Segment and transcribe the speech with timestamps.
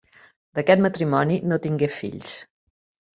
[0.59, 2.31] D'aquest matrimoni no tingué fills.